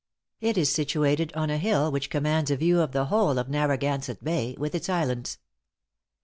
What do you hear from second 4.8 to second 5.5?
islands.